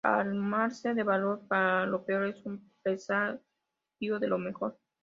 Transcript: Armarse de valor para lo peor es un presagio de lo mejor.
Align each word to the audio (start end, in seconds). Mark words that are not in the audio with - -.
Armarse 0.03 0.95
de 0.95 1.03
valor 1.03 1.41
para 1.47 1.85
lo 1.85 2.03
peor 2.03 2.25
es 2.25 2.43
un 2.43 2.71
presagio 2.83 3.39
de 4.19 4.27
lo 4.27 4.39
mejor. 4.39 4.75